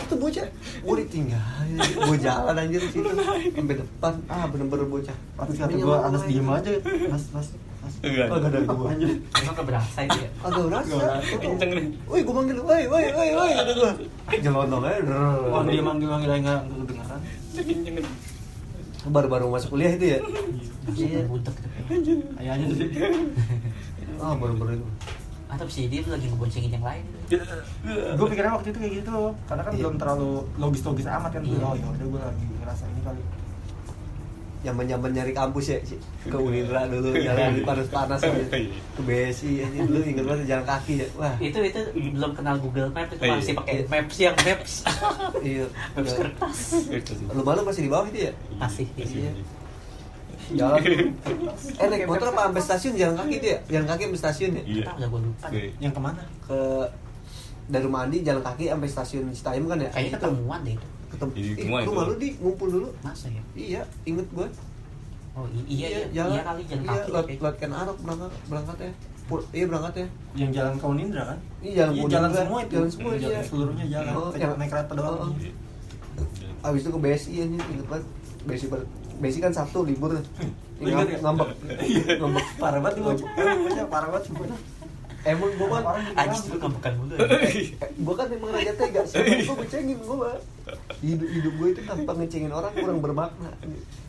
[0.00, 0.46] Itu bocah,
[0.80, 1.76] gue ditinggalin.
[2.00, 4.12] Gue jalan anjir di situ sampai depan.
[4.26, 5.16] Ah, bener-bener bocah.
[5.32, 6.30] pas kata Ini gue anas lain.
[6.30, 6.70] diem aja
[7.06, 8.26] nas nas nas Enggak.
[8.28, 8.86] Agak ada gue.
[8.88, 10.94] anjir emang gak berasa itu ya Agak berasa.
[11.32, 11.84] Kenceng deh.
[12.04, 13.90] Woi, gue manggil, woi, woi, woi, woi, kata gue.
[14.38, 15.18] Jelonong aja.
[15.46, 17.20] oh dia manggil manggil aja nggak nggak kedengeran
[17.52, 18.06] Kenceng deh.
[19.02, 20.18] Baru-baru masuk kuliah itu ya?
[20.90, 21.24] Iya.
[21.24, 22.88] budak gitu kayaknya sih
[24.18, 24.86] Ah, baru-baru itu.
[25.50, 27.42] Atau bisa jadi dia lagi ngeboncengin yang lain gitu.
[28.14, 29.80] gue pikirnya waktu itu kayak gitu karena kan Iya.
[29.82, 31.58] belum terlalu logis logis amat kan Iya.
[31.60, 33.22] oh ya udah gue lagi ngerasa ini kali
[34.60, 35.80] Zaman-zaman nyari kampus ya,
[36.20, 38.44] ke Unindra dulu, jalan di panas-panas aja.
[38.92, 41.08] Ke BSI aja dulu inget banget jalan kaki ya.
[41.16, 41.80] Wah, itu itu
[42.12, 43.40] belum kenal Google Maps itu Iya.
[43.40, 44.72] masih pakai Maps yang Maps
[45.40, 45.64] iya.
[45.96, 46.58] Maps kertas.
[47.32, 48.32] Lu malu masih di bawah itu ya?
[48.60, 49.32] masih Iya.
[50.58, 50.78] Jalan.
[51.76, 53.58] Eh naik motor apa sampai stasiun jalan kaki itu ya?
[53.68, 54.62] Jalan kaki sampai stasiun ya?
[54.64, 54.84] Iya.
[54.84, 55.62] Tahu nggak gue lupa Oke.
[55.76, 56.58] yang ke mana Ke
[57.66, 59.88] dari rumah Andi jalan kaki sampai stasiun Citayam kan ya?
[59.88, 60.16] kayaknya Itu.
[60.20, 61.30] ketemuan deh itu Ketemu.
[61.32, 61.92] Jadi Ih, ketemuan lu itu.
[61.96, 62.88] malu di ngumpul dulu.
[63.00, 64.48] masa ya Iya, inget gue.
[65.30, 68.76] oh i- iya iya iya kali jalan iya, kaki kayak- lewat Ken Arok berangkat berangkat
[68.80, 68.92] ya.
[69.24, 70.06] Pul- iya berangkat ya.
[70.36, 72.40] yang jalan ke Unindra kan jalan Iya, Purwodadi jalan juga.
[72.40, 73.40] semua itu Jalan semua Jalan iya.
[73.44, 75.32] seluruhnya jalan Oh, naik kereta doang Oh, oh.
[76.62, 78.06] Abis itu ke BSI aja inget banget.
[78.42, 78.66] BSI
[79.20, 80.16] ber BSI kan Sabtu libur.
[80.16, 81.18] Ngam, ingat ya?
[81.20, 81.48] ngambek.
[81.84, 82.04] Iya.
[82.16, 82.44] ngambek.
[82.56, 84.32] parah banget Eh, bocah parah banget
[85.20, 86.16] Emang gue kan gitu.
[86.16, 87.28] Ajis dulu ngambekan mulu ya.
[87.92, 90.30] gue kan emang raja tega siapa gue ngecengin gue
[91.04, 93.52] hidup hidup gue itu tanpa ngecengin orang kurang bermakna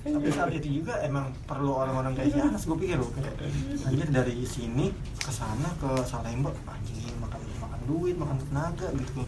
[0.07, 3.35] tapi saat itu juga emang perlu orang-orang kayak si Anas gue pikir loh kayak
[3.83, 9.27] anjir dari sini ke sana ke Salemba anjing makan makan duit makan tenaga gitu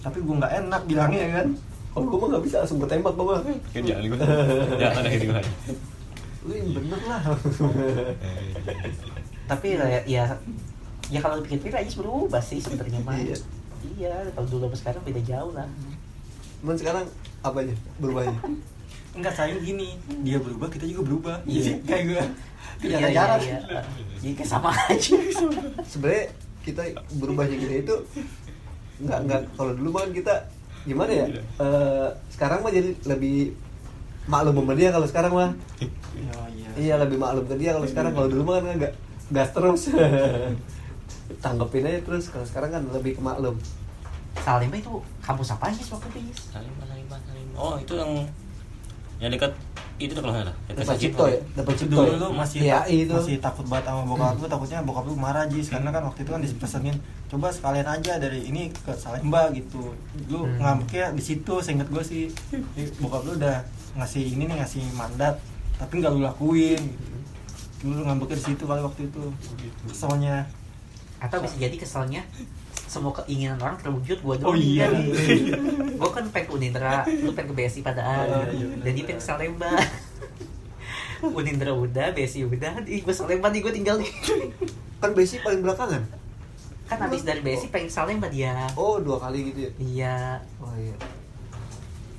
[0.00, 1.48] tapi gue nggak enak bilangnya kan
[1.90, 4.18] kalau gue mah nggak bisa langsung gue tembak gue mah Kan jangan gue.
[4.76, 5.44] Jangan ada gitu kan.
[6.40, 7.20] lu yang bener lah
[9.46, 10.24] Tapi ya, ya
[11.10, 13.18] ya kalau dipikir-pikir Ajis berubah sih sebenarnya mah.
[13.18, 13.36] Iya.
[13.90, 15.68] Iya, kalau dulu sama sekarang beda jauh lah.
[16.60, 17.04] cuman sekarang
[17.40, 18.36] apanya berubahnya
[19.10, 21.56] enggak saya gini dia berubah kita juga berubah Iya.
[21.58, 22.24] Jadi kayak gue Iya,
[22.78, 23.58] tidak ada iya, jarak iya.
[24.16, 25.16] Jadi kayak sama aja.
[25.82, 26.24] sebenarnya
[26.60, 26.82] kita
[27.16, 27.94] berubahnya gitu itu
[29.00, 30.34] nggak nggak kalau dulu kan kita
[30.88, 31.26] gimana ya?
[31.60, 33.52] Eh, sekarang mah jadi lebih
[34.28, 35.50] maklum sama dia kalau sekarang mah.
[36.16, 36.68] Iya iya.
[36.76, 38.12] Iya lebih maklum ke dia kalau sekarang.
[38.16, 38.94] kalau dulu mah kan nggak
[39.32, 39.82] gas terus.
[41.44, 42.28] Tanggepin aja terus.
[42.32, 43.56] Kalau sekarang kan lebih ke maklum.
[44.40, 46.18] Salemba itu kampus apa sih waktu itu?
[46.30, 46.54] Jis?
[46.54, 47.56] Salimba, Salimba, Salimba.
[47.58, 48.12] Oh, itu yang
[49.20, 49.52] yang dekat
[50.00, 50.54] itu tuh kalau salah.
[50.66, 51.00] Dapat Sajid.
[51.06, 51.38] cipto ya?
[51.54, 52.16] Dapat cipto dulu ya?
[52.16, 53.12] lu masih Iya, tak- itu.
[53.14, 55.68] masih takut banget sama bokap lu takutnya bokap lu marah Jis.
[55.68, 59.92] Karena kan waktu itu kan dipesenin coba sekalian aja dari ini ke Salemba gitu.
[60.26, 60.56] Lu Hmm.
[60.58, 62.32] ngambeknya di situ seinget gue sih.
[62.96, 63.60] Bokap lu udah
[63.92, 65.36] ngasih ini nih ngasih mandat
[65.76, 66.80] tapi nggak lu lakuin.
[66.80, 67.08] Gitu.
[67.82, 69.22] lu ngambeknya di situ kali waktu itu.
[69.86, 70.44] Keselnya.
[71.18, 72.24] Atau bisa jadi keselnya
[72.90, 74.90] semua keinginan orang terwujud gua Oh doang iya.
[74.90, 74.98] kan.
[76.00, 78.26] gua kan pengen ke Unindra, lu pengen ke BSI padahal.
[78.26, 78.82] Oh, iya, iya.
[78.82, 79.70] Jadi pengen ke Salemba.
[81.38, 84.10] Unindra udah, BSI udah, ih gua Salemba nih gua tinggal nih.
[85.00, 86.04] kan besi paling belakangan
[86.84, 88.66] kan habis dari BSI pengen ke Salemba dia.
[88.74, 90.18] oh dua kali gitu ya Iya.
[90.58, 90.96] oh iya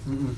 [0.02, 0.34] Mm-mm.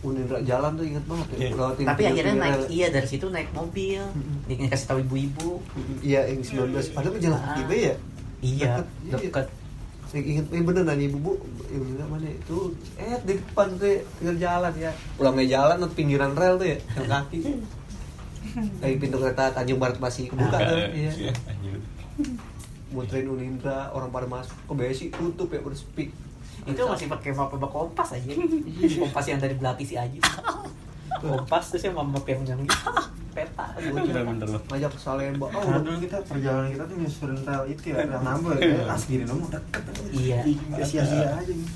[0.00, 1.50] Unindra jalan tuh inget banget ya Iya.
[1.52, 2.66] lewatin Tapi akhirnya naik rel.
[2.68, 4.00] iya dari situ naik mobil.
[4.00, 4.46] Mm-mm.
[4.46, 5.50] Dia kasih tahu ibu-ibu.
[6.00, 7.66] Iya yang 19 padahal jalan Ah.
[7.68, 7.94] ya
[8.38, 9.20] Iya, Deket.
[9.30, 9.46] deket.
[10.08, 11.32] Saya inget, eh bener nanya ibu bu,
[11.68, 15.92] ibu bilang mana itu, eh di depan tuh ya, tinggal jalan ya, pulangnya jalan atau
[15.92, 17.38] pinggiran rel tuh ya, yang kaki.
[18.80, 21.12] Dari pintu kereta Tanjung Barat masih kebuka tuh, iya.
[21.44, 21.76] Anjir.
[22.88, 26.08] Muterin Unindra, orang pada masuk ke BSI tutup ya, udah sepi.
[26.64, 28.32] Itu masih pakai map kompas aja.
[28.96, 30.24] kompas yang dari belati si Aji.
[31.20, 32.64] kompas terus yang map yang gitu.
[33.38, 33.64] Peta.
[33.78, 34.62] Bener-bener loh.
[34.66, 38.20] Ngajak ke Salemba, oh Karena dulu kita perjalanan kita tuh nyusurin rel itu ya, rel
[38.20, 38.94] nambah ya.
[38.98, 39.82] Segini dong udah deket.
[40.10, 40.36] Iya.
[40.74, 41.70] Ya sia-sia aja gitu.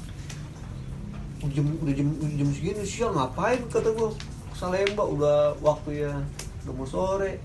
[1.42, 6.06] udah jam udah jam udah jam segini siang ngapain kata gua ke Salemba udah waktu
[6.06, 6.14] ya
[6.62, 7.42] udah mau sore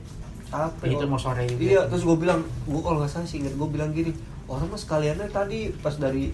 [0.47, 1.61] capek Itu mau sore juga.
[1.65, 4.13] iya terus gua bilang gua kalau nggak salah sih inget gua bilang gini
[4.45, 6.29] orang mas sekaliannya tadi pas dari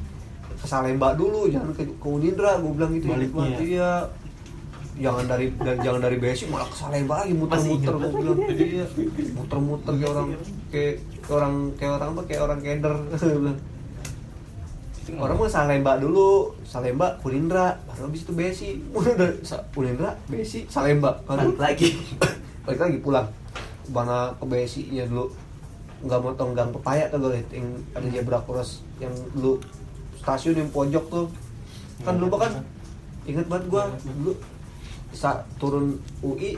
[0.54, 3.32] ke Salemba dulu jangan ke, ke Unindra gua bilang gitu Baliknya.
[3.32, 3.92] Ingat banget, iya
[4.94, 8.38] jangan dari dan jangan dari basic malah ke Salemba lagi muter-muter gua bilang.
[8.46, 8.86] Iya
[9.34, 10.28] muter-muter kayak orang
[10.70, 12.96] kayak kayak orang kayak orang apa kayak orang keder.
[15.04, 19.36] Orang mau Salemba dulu Salemba Unindra baru habis itu Besi udah
[19.80, 22.00] Unindra Besi Salemba Balik lagi.
[22.64, 23.28] balik lagi pulang.
[23.92, 25.28] Mana ke Besi nya dulu.
[26.08, 29.60] Nggak mau tonggang pepaya tuh gue yang ada zebra cross yang dulu.
[30.24, 31.28] Stasiun yang pojok tuh.
[32.08, 32.64] Kan dulu kan?
[33.24, 33.92] inget banget gua.
[34.04, 34.32] Dulu
[35.14, 35.96] saat turun
[36.26, 36.58] UI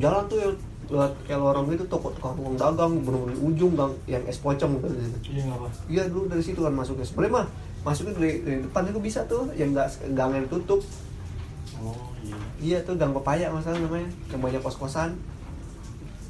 [0.00, 0.54] jalan tuh yang
[0.88, 4.88] lewat kayak lorong itu toko tukang dagang bener-bener di ujung gang yang es pocong gitu
[5.28, 5.68] Iya apa.
[5.84, 7.04] Iya dulu dari situ kan masuknya.
[7.04, 7.46] Sebenarnya mah
[7.84, 10.80] masuknya dari, dari depan itu bisa tuh yang nggak gang yang tutup.
[11.84, 12.36] Oh iya.
[12.56, 14.08] Iya tuh gang pepaya masalah namanya.
[14.32, 15.12] Yang banyak kos-kosan.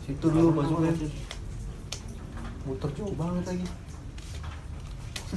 [0.02, 0.90] Situ dulu masuknya.
[2.66, 3.66] Muter jauh banget lagi.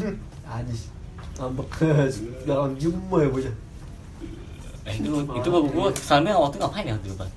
[0.58, 0.90] Ajis.
[1.38, 1.70] Ngambek
[2.50, 3.56] jalan jumbo ya bocah.
[4.82, 7.32] Eh, itu itu gua kesannya waktu itu ngapain ya waktu itu Bang?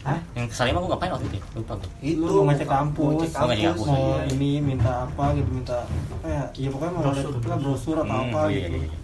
[0.00, 0.18] Hah?
[0.32, 1.36] Yang kesannya mah gua ngapain waktu itu?
[1.36, 1.42] ya?
[1.56, 1.88] Lupa gua.
[2.00, 3.58] Itu mau ngecek kampus, mau ngecek kampus.
[3.64, 3.86] kampus.
[3.86, 4.24] mau iya.
[4.30, 7.30] ini minta apa gitu minta apa ya iya pokoknya mau Brosur.
[7.32, 8.98] brosur, brosur atau Hmm, apa iya, gitu iya, iya.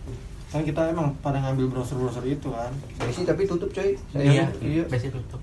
[0.47, 3.93] kan kita emang pada ngambil brosur brosur itu kan Besi tapi tutup coy.
[4.13, 4.45] Iya.
[4.61, 4.83] Iya.
[4.87, 5.41] biasanya tutup.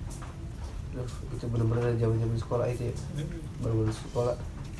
[0.94, 2.94] Duh, itu bener-bener zaman-zaman sekolah itu ya.
[3.58, 4.34] Baru-baru sekolah.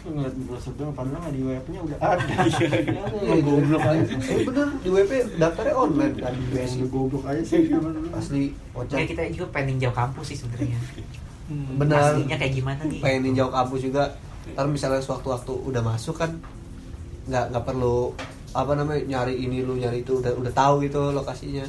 [0.04, 2.24] Ngeliat brosur doang padahal nggak di web nya udah ada
[3.24, 4.04] Iya, goblok aja.
[4.04, 6.78] Eh bener di WP daftarnya online kan di BSI.
[6.86, 7.88] Goblok aja sih dulu.
[8.12, 8.98] Asli Kayak kocak.
[9.08, 10.76] kita juga pengen jauh kampus sih sebenarnya.
[11.44, 11.76] Hmm.
[11.76, 12.16] Benar.
[12.16, 13.00] Aslinya kayak gimana nih?
[13.00, 14.04] pengen ninjau kampus juga
[14.44, 16.30] ntar misalnya sewaktu-waktu udah masuk kan
[17.24, 18.12] nggak nggak perlu
[18.52, 21.64] apa namanya nyari ini lu nyari itu udah udah tahu gitu lokasinya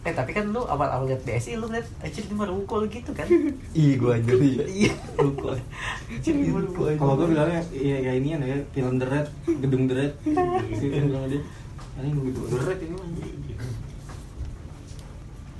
[0.00, 3.28] Eh tapi kan lu awal-awal liat BSI lu liat anjir di Marukul gitu kan?
[3.76, 4.64] ih gua aja iya.
[4.64, 4.92] Iya.
[5.20, 5.60] lupa
[6.08, 6.96] Anjir di Marukul.
[6.96, 10.16] kalau gue bilangnya iya kayak ini ya film deret gedung deret
[10.72, 11.42] gitu bilang dia.
[12.00, 13.08] Ini gedung deret ini mah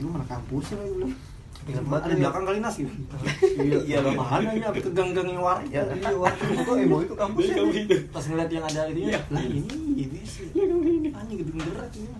[0.00, 1.29] ini mana kampusnya lagi bilang
[1.70, 2.18] Ingat banget di ya.
[2.26, 2.92] belakang kali nas gitu.
[3.60, 3.78] Iya.
[3.86, 7.62] iya lah mana ya ke gang-gang yang warai ya iya waktu itu emang itu kampusnya
[8.10, 9.62] pas ngeliat yang ada ini lah ini
[9.94, 10.50] ini sih.
[11.14, 12.10] Anjing gedung deret ini.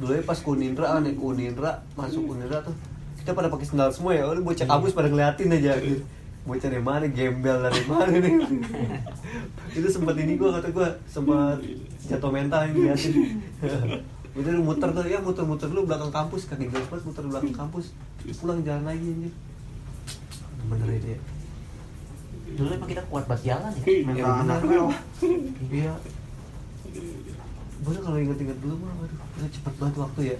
[0.00, 2.74] Dulu ya pas kunindra ya kunindra masuk kunindra tuh
[3.20, 4.24] kita pada pakai sendal semua ya.
[4.24, 6.02] Udah bocah kampus pada ngeliatin aja gitu.
[6.48, 8.34] bocah dari mana gembel dari mana nih?
[9.76, 11.60] Itu sempat ini gua kata gua sempat
[12.08, 13.14] jatuh mental ini ngeliatin
[14.38, 17.90] udah lu muter tuh ya muter-muter dulu belakang kampus kaki gue pas muter belakang kampus
[18.38, 19.32] pulang jalan lagi anjir
[20.68, 21.20] bener itu ya
[22.48, 23.84] Dulu emang kita kuat banget jalan ya.
[23.84, 24.24] Ya, bener.
[24.24, 24.88] anak lu
[25.68, 25.92] iya
[27.78, 30.36] Bener kalau inget-inget dulu mah, aduh, udah cepet banget waktu ya.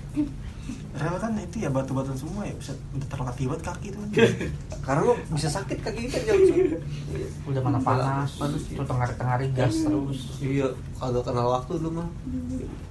[0.98, 4.00] Rel kan itu ya batu-batuan semua ya bisa udah terlatih banget kaki tuh
[4.86, 7.28] Karena lo bisa sakit kaki kita jauh Iya.
[7.44, 10.20] Udah mana panas, panas tuh tengah-tengah gas terus.
[10.40, 12.08] Iya, kalau kenal waktu lu mah.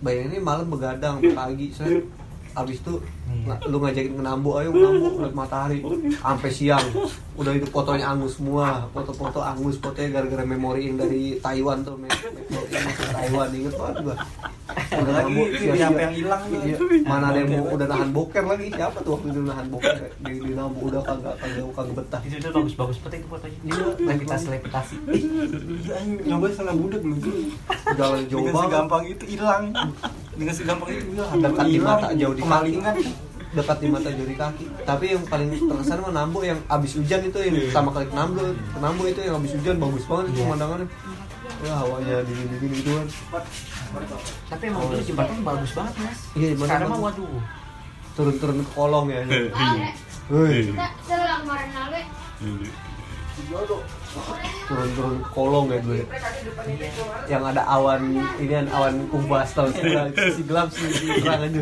[0.02, 2.02] Bayangin ini malam begadang pagi, saya
[2.54, 3.17] abis itu Iya.
[3.66, 5.80] Lu ngajakin ke Nambo, ayo ke Nambo lihat matahari
[6.18, 6.86] sampai siang.
[7.38, 12.10] Udah itu fotonya angus semua, foto-foto angus, fotonya gara-gara memori yang dari Taiwan tuh, me-
[12.10, 14.16] memori yang dari Taiwan inget banget gua.
[14.68, 15.88] Ada lagi Nambo, itu sia-sia.
[15.88, 16.42] apa yang hilang.
[16.48, 19.96] Iya, mana ada yang mau udah nahan boker lagi siapa tuh waktu itu nahan boker
[20.20, 22.22] di, di Nambo udah kagak kagak kagak betah.
[22.26, 23.58] Itu tuh bagus-bagus banget itu fotonya.
[23.64, 23.86] Iya.
[24.02, 24.96] levitasi levitasi.
[25.08, 25.96] Iya,
[26.28, 27.02] nyobain setengah budak.
[27.96, 28.64] Jalan jauh banget.
[28.68, 29.64] segampang itu hilang.
[30.38, 31.30] Dengan segampang itu hilang.
[31.38, 32.96] dekat di Hilang, mata jauh di kemalingan.
[33.58, 34.66] Dekat di mata jauh di kaki.
[34.84, 38.42] Tapi yang paling terkesan mah Nambo yang abis hujan itu yang sama kali ke Nambo
[38.46, 40.44] ke Nambo itu yang abis hujan bagus banget itu Iya.
[40.46, 40.88] pemandangannya.
[41.58, 43.08] Ya hawanya dingin dingin gitu kan
[44.48, 46.20] Tapi emang dulu jembatan bagus banget mas.
[46.32, 47.42] Iya, Sekarang mah waduh.
[48.14, 49.22] turun turun ke kolong ya.
[49.22, 49.90] Ale,
[50.28, 52.02] Hei, kita selang kemarin ale.
[54.68, 56.06] turun turun ke kolong ya ya.
[57.30, 58.02] yang ada awan
[58.36, 61.62] ini kan awan kumbas sih sisi gelap sisi terang aja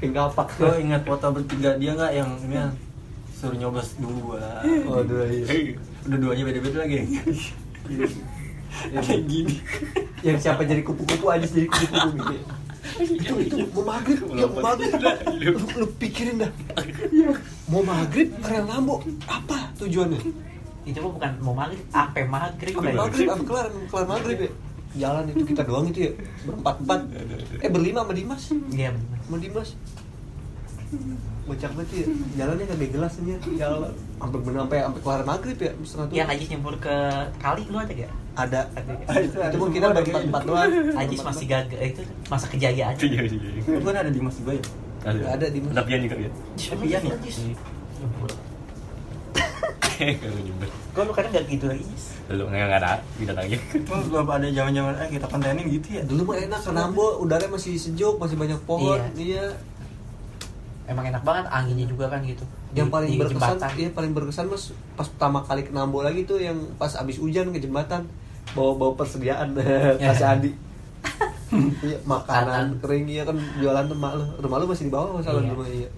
[0.00, 2.72] Kayak ngapak Lo ingat foto bertiga dia nggak yang ini kan?
[3.40, 5.72] suruh nyoblos dua Oh, dua iya.
[6.04, 6.96] udah duanya beda-beda lagi
[8.92, 9.54] Yang gini.
[10.20, 12.34] Yang siapa jadi kupu-kupu aja jadi kupu-kupu gitu.
[12.36, 12.42] ya.
[13.00, 14.92] itu itu mau maghrib ya mau maghrib
[15.40, 16.52] lu, lu pikirin dah
[17.64, 20.20] mau maghrib keren lambo apa tujuannya
[20.84, 22.92] itu bukan mau maghrib sampai maghrib ya.
[22.92, 24.50] maghrib apa kelar kelar maghrib ya
[24.98, 26.12] jalan itu kita doang itu ya.
[26.46, 27.00] Berempat empat
[27.62, 28.42] eh berlima sama Dimas.
[28.74, 29.18] Iya bener.
[29.26, 29.68] sama Dimas.
[31.46, 32.06] Bocah banget ya.
[32.42, 36.18] Jalannya kagak jelas aja jalan sampai bener sampai sampai kelar maghrib ya setengah tujuh.
[36.18, 36.96] yang Ajis nyebur ke
[37.38, 38.12] kali lu ada gak?
[38.38, 38.60] ada.
[39.10, 40.70] Ada itu, itu pun kita berempat empat doang.
[40.98, 42.94] Ajis masih gagal itu masa kejayaan.
[42.98, 43.60] Iya, iya, iya.
[43.78, 44.64] itu kan ada Dimas juga ya?
[45.00, 45.46] Ada.
[45.48, 45.72] Di Mas.
[45.72, 46.30] Tapi juga ya.
[46.56, 47.00] Tapi ya?
[50.90, 51.84] Kalau lu kadang gak gitu lagi?
[52.28, 53.56] Lu nggak nggak ada, tidak lagi.
[53.84, 56.02] Belum ada zaman-zaman eh kita kontenin gitu ya.
[56.02, 58.98] Dulu mah enak ke Nambo udaranya masih sejuk masih banyak pohon.
[59.12, 59.54] Iya,
[60.84, 62.42] Emang enak banget anginnya juga kan gitu.
[62.72, 63.70] Yang Di- paling di berkesan jembatan.
[63.76, 67.50] iya paling berkesan mas pas pertama kali ke Nambo lagi tuh yang pas abis hujan
[67.50, 68.10] ke jembatan.
[68.50, 69.54] Bawa bawa persediaan
[70.00, 70.50] kasih Andi.
[71.50, 74.22] Iya, makanan kering iya kan jualan tuh mak lu.
[74.38, 75.50] Rumah lu masih di bawah masalah Iya.
[75.50, 75.88] rumah iya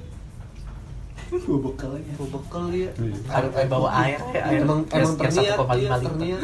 [1.34, 2.90] gue bekal aja bawa bekal iya.
[3.26, 6.40] Ada kayak bawa air ya, air emang yang- emang yang terniat 1,5 iya terniat.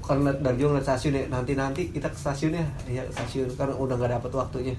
[0.00, 2.66] Karena dari jauh ngeliat stasiun ya nanti nanti kita ke stasiun ya.
[2.84, 4.74] Iya ke stasiun karena udah nggak dapet waktunya.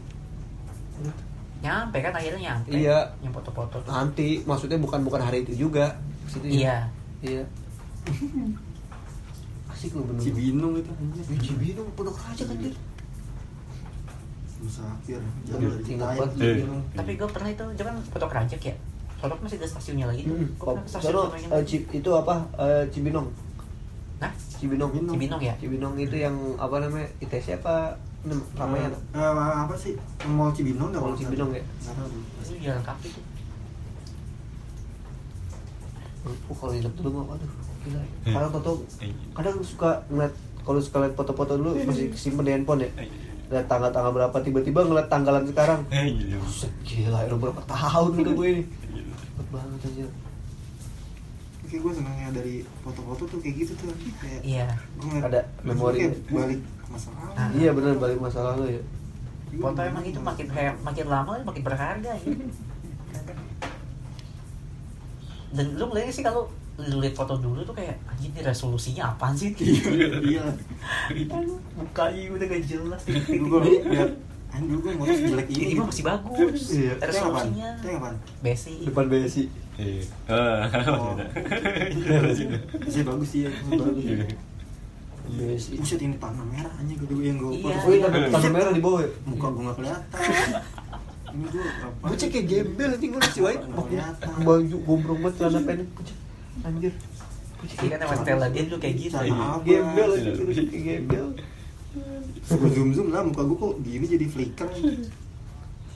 [1.60, 2.70] Nyampe kan akhirnya nyampe.
[2.72, 2.98] Iya.
[3.20, 3.90] Yang foto-foto tuh.
[3.90, 6.88] Nanti maksudnya bukan bukan hari itu juga Situ Iya.
[7.20, 7.44] Iya.
[9.68, 10.92] Asik lu bener Cibinong itu
[11.42, 12.72] Cibinong pondok raja kan dia
[14.66, 15.22] Musafir.
[15.46, 16.82] Cibinong.
[16.92, 18.76] Tapi gue pernah itu, jangan foto kerajak ya?
[19.16, 20.50] Sodok masih ada stasiunnya lagi tuh Hmm.
[20.52, 22.36] Gue pernah ke stasiun Sono, sama yang eh, Ci- itu apa?
[22.60, 23.28] Eh, Cibinong.
[24.16, 24.92] Nah, Cibinong.
[24.92, 25.40] Cibinong.
[25.40, 25.54] Ya?
[25.56, 27.96] Cibinong itu yang apa namanya ITC apa?
[28.22, 29.94] Nem- Ramayana Eh, eh, apa sih?
[30.28, 31.64] Mall Cibinong nggak Mall kalau Cibinong ya?
[32.42, 33.24] itu jalan kaki tuh
[36.26, 37.50] Oh, kalau ingat dulu mah aduh
[37.82, 38.02] gila.
[38.26, 38.72] Kadang foto
[39.32, 42.90] kadang suka ngeliat kalau suka lihat foto-foto dulu masih simpen di handphone ya.
[43.46, 45.86] Lihat tanggal-tanggal berapa tiba-tiba ngeliat tanggalan sekarang.
[45.90, 46.38] Iya.
[46.38, 48.64] Buset, gila, udah berapa tahun udah gue ini.
[48.66, 50.06] Cepet banget aja.
[51.62, 55.98] Oke, gue senangnya dari foto-foto tuh kayak gitu tuh kayak Iya gue ngeliat Ada memori.
[56.00, 57.50] kayak balik ke masa lalu Ah.
[57.52, 58.82] Iya bener balik masa lalu ya.
[59.56, 62.22] Foto emang itu makin kayak makin lama makin berharga ya.
[65.56, 69.32] Dan lu ngeliatnya sih kalau lu lihat foto dulu tuh kayak anjir ini resolusinya apaan
[69.32, 69.56] sih?
[70.28, 70.44] iya
[71.80, 74.12] Mukanya udah gak jelas dulu gue liat
[74.52, 76.62] anjing dulu gue motor jelek ini Ini masih bagus.
[76.76, 76.94] Iya.
[77.00, 77.70] Resolusinya.
[78.44, 78.88] Basic.
[78.88, 79.44] Depan BSI.
[79.76, 80.04] Iya.
[80.32, 81.16] Oh.
[82.24, 82.60] masih ada.
[82.84, 84.04] Masih bagus sih ya, bagus.
[84.04, 84.26] Iya.
[85.26, 85.74] BSI.
[85.80, 87.76] Buset ini tanah merah gue dulu yang gue Iya.
[87.84, 89.10] Oh iya, tapi tanah merah di bawah ya.
[89.24, 90.20] Muka gue gak kelihatan.
[91.36, 92.04] Ini gue apa?
[92.08, 94.28] Gue cek kayak gembel nih gue si Wahid Nggak kelihatan.
[94.44, 95.90] baju gombrong banget celana pendek
[96.62, 96.94] anjir
[97.66, 99.16] Iya kan emang style dia dulu kayak gitu.
[99.66, 100.32] Gembel aja
[100.70, 101.28] gembel
[102.46, 104.70] Gue zoom zoom lah muka gue kok gini jadi flicker.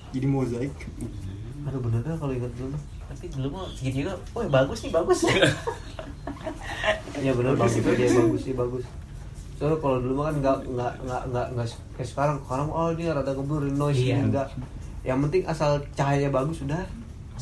[0.10, 0.74] Jadi mozaik.
[1.62, 2.74] aduh bener dah kalau ingat dulu
[3.06, 5.20] Tapi dulu mah segitu juga, oh bagus nih bagus.
[7.20, 8.42] Iya benar Bagus dia bagus.
[8.42, 8.86] sih bagus.
[9.54, 12.38] Soalnya kalau dulu mah kan nggak nggak nggak nggak nggak kayak sekarang.
[12.42, 14.24] Sekarang oh dia rada ngeblur noise Iya.
[14.24, 14.48] enggak.
[15.04, 16.82] Yang penting asal cahaya bagus sudah.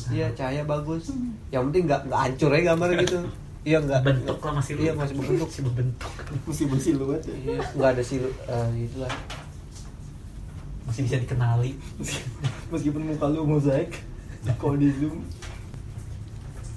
[0.06, 1.10] Iya cahaya bagus.
[1.50, 3.18] Yang penting nggak nggak hancur ya gambar gitu.
[3.66, 4.00] Iya nggak.
[4.06, 5.48] bentuk lah masih Iya masih berbentuk.
[5.50, 6.12] masih berbentuk.
[6.46, 7.34] Mesti bersiluet ya.
[7.34, 9.12] Iya nggak ada silu eh, itulah.
[10.88, 11.72] Masih bisa dikenali.
[12.72, 13.92] Meskipun muka lu mozaik.
[14.56, 15.26] Kalau di zoom.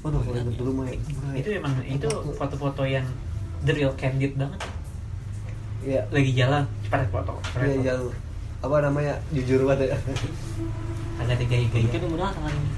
[0.02, 0.90] Waduh kalau ingat dulu mah
[1.38, 3.06] itu emang itu foto-foto yang
[3.64, 4.60] the real candid banget.
[5.86, 6.02] Iya.
[6.10, 7.34] Lagi jalan, cepat foto.
[7.58, 7.86] Iya foto.
[7.86, 8.02] yang
[8.62, 9.98] apa namanya jujur banget ya.
[11.22, 11.86] Agak ada gaya-gaya.
[11.86, 12.70] Mungkin yang udah tangan ini.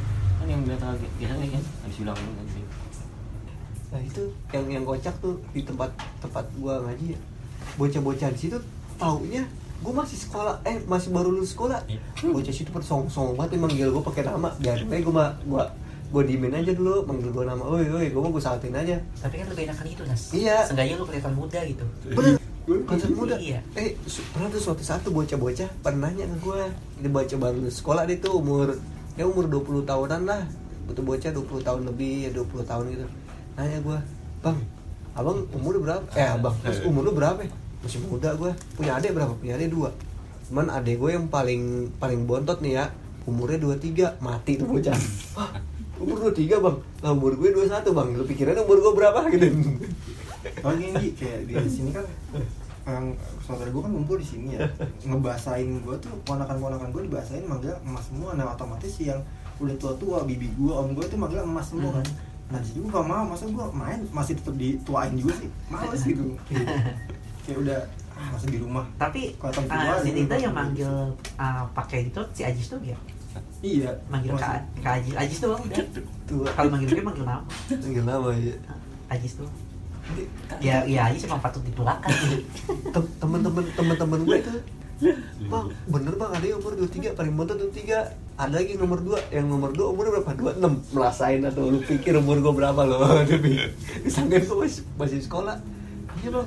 [0.43, 2.47] Kan yang udah tangan biasanya kan habis bilang dulu kan.
[3.95, 5.87] Nah itu yang yang kocak tuh di tempat
[6.19, 7.19] tempat gua ngaji ya.
[7.79, 8.59] Bocah-bocah di situ
[8.99, 9.47] taunya
[9.79, 11.79] gua masih sekolah eh masih baru lulus sekolah.
[11.87, 12.03] Iya.
[12.27, 14.51] Bocah situ pada song-song banget emang manggil gua pakai nama.
[14.59, 15.63] Biarin aja gua ma- gua
[16.11, 17.63] gua diemin aja dulu manggil gua nama.
[17.63, 18.99] Oi oi gua mau gua saltin aja.
[19.23, 20.21] Tapi kan lebih enakan itu, Nas.
[20.35, 20.67] Iya.
[20.67, 21.85] Seenggaknya lu kelihatan muda gitu.
[22.11, 22.35] Bener.
[22.83, 23.39] Konsep muda.
[23.39, 23.63] Iya.
[23.79, 23.95] Eh,
[24.35, 26.67] pernah tuh suatu saat tuh bocah-bocah pernah nanya ke gua.
[26.99, 28.75] Ini bocah baru lulus sekolah dia tuh umur
[29.15, 30.41] ya umur 20 tahunan lah.
[30.83, 33.05] Betul bocah 20 tahun lebih ya 20 tahun gitu.
[33.55, 33.97] Nanya gua,
[34.43, 34.59] "Bang,
[35.13, 37.39] Abang umur berapa?" Eh, Abang, terus umur lu berapa?
[37.39, 37.51] ya?"
[37.83, 38.51] Masih muda gua.
[38.75, 39.33] Punya adik berapa?
[39.37, 39.89] Punya adik dua.
[40.47, 42.85] Cuman adik gue yang paling paling bontot nih ya,
[43.23, 44.93] umurnya 23, mati tuh bocah.
[45.39, 45.55] Hah,
[45.97, 49.47] umur 23 bang, nah umur gue 21 bang, lu pikirin umur gue berapa gitu
[50.59, 52.03] Oh gini kayak di sini kan
[52.83, 54.67] yang saudara gue kan ngumpul di sini ya.
[55.07, 58.35] Ngebasain gue tuh ponakan-ponakan gue dibasain manggil emas semua.
[58.35, 59.19] Nah otomatis yang
[59.61, 62.05] udah tua-tua bibi gue om gue tuh manggil emas semua kan.
[62.51, 65.49] Nah jadi gue gak mau masa gue main masih tetap dituain juga sih.
[65.71, 66.23] Males gitu.
[67.43, 67.79] Kayak udah
[68.19, 68.85] ah, masih di rumah.
[68.99, 70.91] Tapi tua uh, si gitu, Dinda yang manggil
[71.39, 72.99] uh, pakai itu si Ajis tuh ya
[73.63, 73.89] iya.
[74.11, 75.15] Manggil Kak Ajis.
[75.15, 75.85] Ajis tuh udah.
[76.27, 77.43] Tua kalau manggil gue manggil nama.
[77.71, 78.55] Manggil nama ya
[79.07, 79.47] Ajis tuh
[80.59, 81.63] ya ya Ajis emang patut
[82.91, 84.59] Tem- temen-temen temen-temen gue tuh
[85.43, 87.91] bang bener bang ada yang umur 23 paling bontot 23
[88.33, 90.31] ada lagi yang nomor 2 yang nomor 2 umurnya berapa?
[90.57, 93.59] 26 merasain atau lu pikir umur gue berapa lo demi
[94.05, 95.59] disangkain gue masih, masih sekolah.
[96.23, 96.45] Iya bang.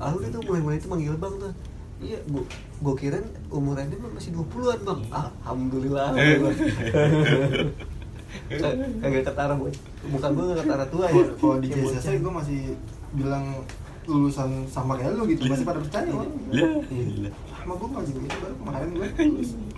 [0.00, 1.52] Ah udah tuh mulai-mulai itu manggil bang tuh.
[1.98, 2.42] Iya gua
[2.78, 5.00] gua kirain umurannya masih 20-an bang.
[5.46, 6.06] Alhamdulillah
[8.98, 11.24] kagak ketara muka gue gak ketara tua ya.
[11.34, 11.68] Kalau di.
[11.68, 12.60] JSS gue masih
[13.10, 13.44] bilang
[14.04, 16.68] lulusan sama kayak lu gitu masih pada percaya kan Iya.
[17.54, 19.06] sama gue gak juga gitu baru kemarin gue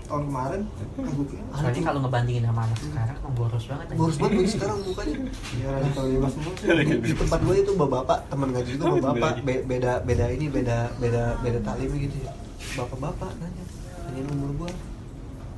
[0.00, 3.86] tahun kemarin kan gue kira soalnya kalau ngebandingin sama anak sekarang emang boros banget.
[3.92, 5.16] Boros banget Boy, sekarang mukanya.
[5.56, 6.52] Ya radikal bebas semua.
[6.54, 11.22] Di, tempat gue itu bapak-bapak teman ngaji itu bapak-bapak be- beda beda ini beda beda
[11.40, 12.32] beda talim gitu ya.
[12.76, 13.64] Bapak-bapak nanya.
[14.04, 14.70] Nanyain umur gue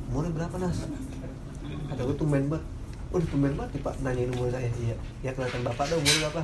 [0.09, 0.79] umurnya berapa nas?
[1.89, 2.65] Kata gue tumben banget
[3.13, 3.95] oh tumben banget nih pak.
[4.01, 4.69] Nanyain umur saya.
[4.81, 4.97] Iya.
[5.21, 6.43] Ya kelihatan bapak dah umur berapa?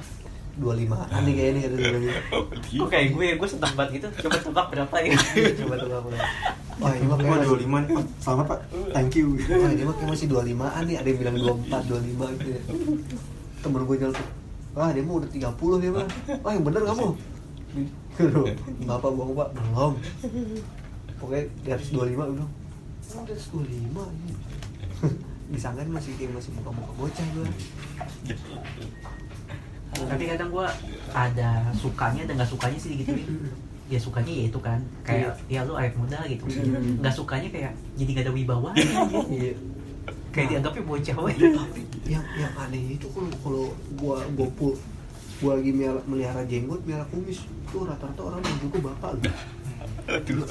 [0.59, 2.03] Dua lima an nih kayaknya bilang.
[2.59, 4.07] kok kayak gue gue seneng banget gitu.
[4.27, 5.17] Coba tebak berapa ya?
[5.65, 6.09] Coba tuh berapa.
[6.79, 8.07] Wah ini mah gue kayak dua lima nih Pak.
[8.23, 8.59] selamat pak.
[8.95, 9.27] Thank you.
[9.39, 12.63] Wah ini mah kayak masih 25an nih, ada yang bilang 24, 25 gitu ya.
[13.59, 14.29] Temen gue nyeletuk
[14.79, 16.07] Wah dia mah udah 30 dia mah
[16.45, 17.07] Wah yang bener kamu?
[18.87, 19.93] Bapak bohong pak, belum.
[21.19, 22.51] Pokoknya di atas 25 gue bilang
[23.09, 27.47] Oh di atas 25 ini Disangkain masih kayak masih muka-muka bocah gue
[30.07, 30.67] tapi kadang gue
[31.11, 33.17] ada sukanya dan nggak sukanya sih gitu
[33.89, 33.99] ya.
[34.05, 36.45] Sukanya ya itu kan kayak ya lu awet muda gitu.
[37.01, 38.71] Nggak sukanya kayak jadi gak ada wibawa.
[39.33, 39.57] Iya.
[40.29, 41.33] Kayak dianggapnya bocah we.
[41.33, 43.65] Tapi yang yang aneh itu kalau kalau
[43.97, 44.77] gua gua pul
[45.41, 45.73] gua lagi
[46.05, 49.23] melihara, jenggot, melihara kumis, tuh rata-rata orang juga bapak lu.
[50.25, 50.45] Juga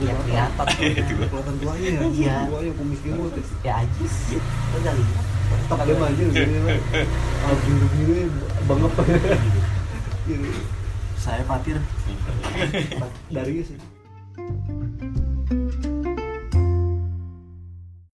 [0.00, 2.36] ya kelihatan tuanya ya Iya.
[2.48, 3.14] tuanya kumis ya
[3.60, 4.14] ya ajis
[4.96, 5.24] lihat
[5.84, 6.56] dia maju gini
[7.44, 8.16] ah biru
[8.64, 8.92] bangep
[11.18, 11.76] saya patir
[13.28, 13.76] dari sih